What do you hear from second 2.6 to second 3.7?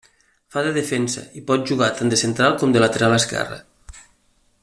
com de lateral esquerre.